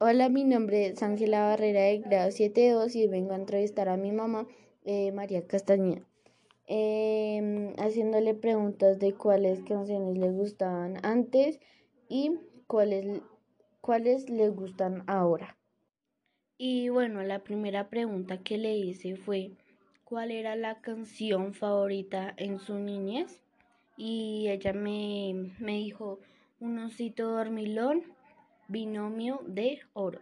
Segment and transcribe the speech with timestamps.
[0.00, 4.10] Hola, mi nombre es Ángela Barrera de grado 7.2 y vengo a entrevistar a mi
[4.10, 4.48] mamá,
[4.84, 6.02] eh, María Castañeda,
[6.66, 11.60] em, haciéndole preguntas de cuáles canciones le gustaban antes
[12.08, 12.32] y
[12.66, 13.22] cuáles,
[13.80, 15.56] cuáles le gustan ahora.
[16.58, 19.52] Y bueno, la primera pregunta que le hice fue,
[20.04, 23.40] ¿cuál era la canción favorita en su niñez?
[23.96, 26.18] Y ella me, me dijo,
[26.58, 28.02] un osito dormilón
[28.68, 30.20] binomio de oro.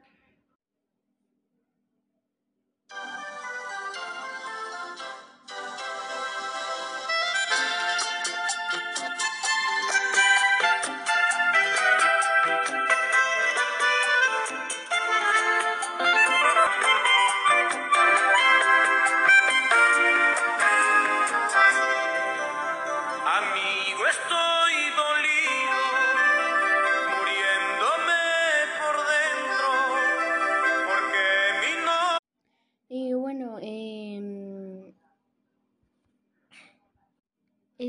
[23.25, 24.62] Amigo, estoy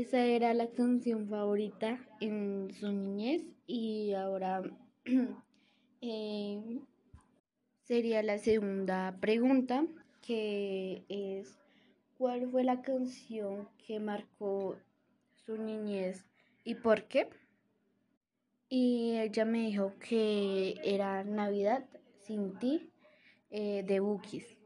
[0.00, 4.60] esa era la canción favorita en su niñez y ahora
[6.00, 6.80] em,
[7.84, 9.86] sería la segunda pregunta
[10.20, 11.56] que es
[12.18, 14.76] ¿cuál fue la canción que marcó
[15.46, 16.24] su niñez
[16.64, 17.28] y por qué?
[18.68, 21.84] Y ella me dijo que era Navidad
[22.26, 22.90] sin ti
[23.50, 24.63] eh, de Bookies.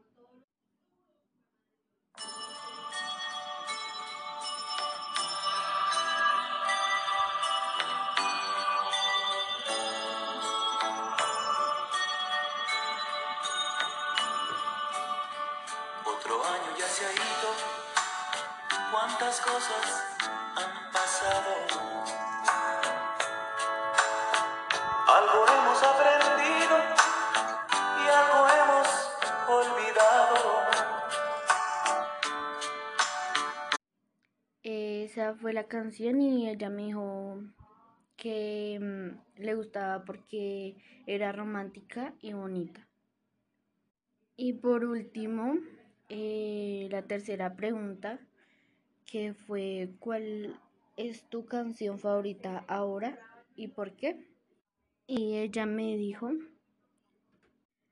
[16.19, 17.49] Otro año ya se ha ido,
[18.91, 20.03] cuántas cosas
[20.53, 21.51] han pasado.
[25.07, 26.77] Algo hemos aprendido
[27.99, 28.87] y algo hemos
[29.47, 30.35] olvidado.
[34.63, 37.43] Esa fue la canción y ella me dijo
[38.17, 42.85] que mm, le gustaba porque era romántica y bonita.
[44.35, 45.55] Y por último,
[46.09, 48.19] eh, la tercera pregunta,
[49.05, 50.59] que fue ¿cuál
[50.97, 53.17] es tu canción favorita ahora
[53.55, 54.27] y por qué?
[55.07, 56.31] Y ella me dijo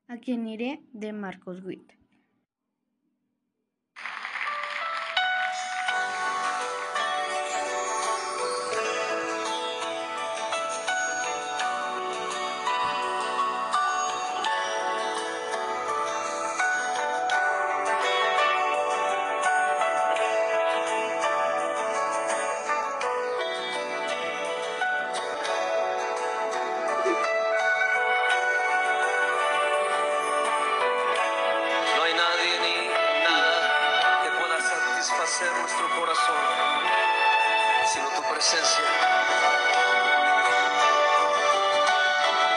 [0.07, 0.81] ¿A quién iré?
[0.93, 1.96] de Marcos Witt.
[38.37, 38.83] Presencia.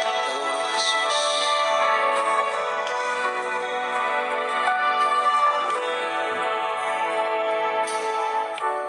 [0.03, 1.17] Te adoro, Jesús.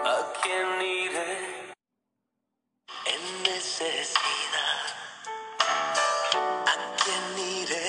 [0.04, 1.34] ¿A quién iré
[3.12, 4.80] en necesidad?
[6.66, 7.24] ¿A quién
[7.62, 7.88] iré?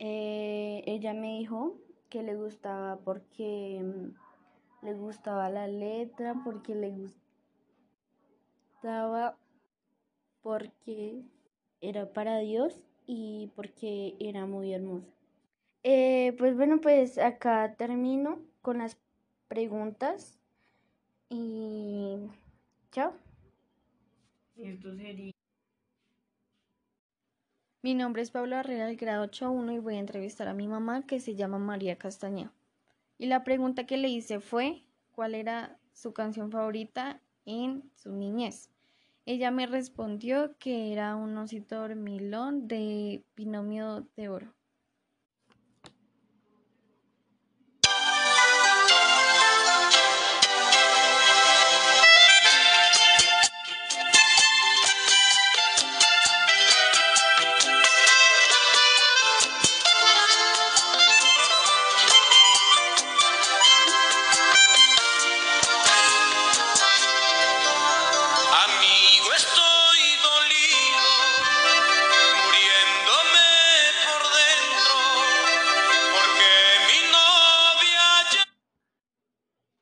[0.00, 1.78] Eh, ella me dijo
[2.10, 7.23] que le gustaba porque mm, le gustaba la letra, porque le gustaba
[10.42, 11.22] porque
[11.80, 12.74] era para Dios
[13.06, 15.12] y porque era muy hermosa.
[15.82, 18.98] Eh, pues bueno, pues acá termino con las
[19.48, 20.38] preguntas
[21.28, 22.16] y
[22.90, 23.14] chao.
[24.56, 25.32] Esto sería.
[27.82, 31.06] Mi nombre es Paula Herrera del grado 8.1 y voy a entrevistar a mi mamá
[31.06, 32.52] que se llama María Castañeda.
[33.18, 38.73] Y la pregunta que le hice fue cuál era su canción favorita en su niñez.
[39.26, 44.54] Ella me respondió que era un osito dormilón de binomio de oro.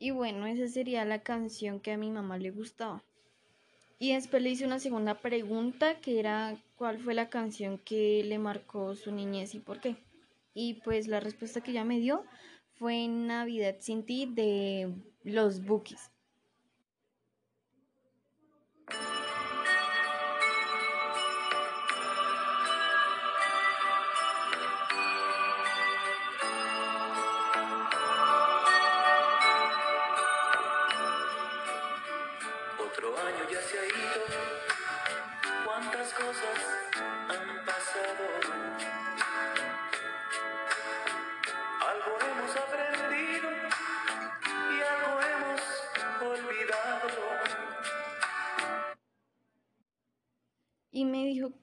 [0.03, 3.05] Y bueno, esa sería la canción que a mi mamá le gustaba.
[4.01, 8.41] Y después le hice una segunda pregunta que era cuál fue la canción que le
[8.41, 9.95] marcó su niñez y por qué.
[10.55, 12.25] Y pues la respuesta que ella me dio
[12.81, 16.12] fue Navidad sin ti de los Bookies.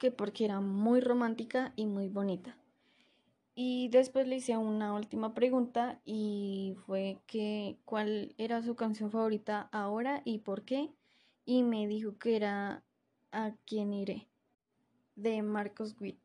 [0.00, 2.56] Que porque era muy romántica y muy bonita.
[3.54, 9.68] Y después le hice una última pregunta y fue que cuál era su canción favorita
[9.70, 10.90] ahora y por qué.
[11.44, 12.82] Y me dijo que era
[13.32, 14.26] A quién iré
[15.14, 16.18] de Marcos Witt.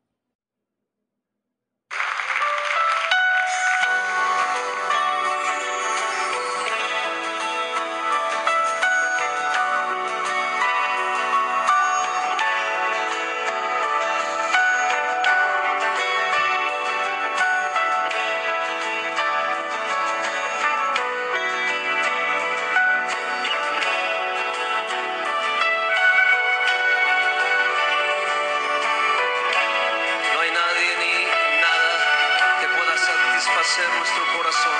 [34.56, 34.72] Corazón,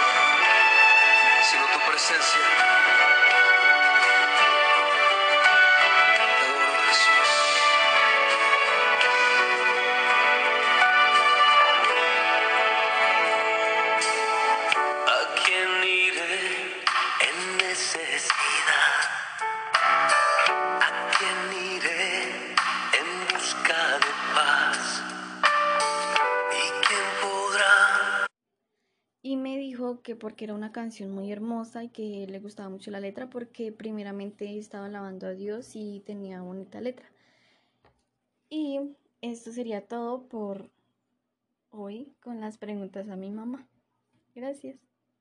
[1.51, 2.56] sino tu presencia.
[30.17, 33.73] Que porque era una canción muy hermosa y que le gustaba mucho la letra porque
[33.73, 37.07] primeramente estaba alabando a Dios y tenía bonita letra.
[38.49, 38.81] Y
[39.21, 40.71] esto sería todo por
[41.71, 43.67] hoy con las preguntas a mi mamá.
[44.35, 44.79] Gracias.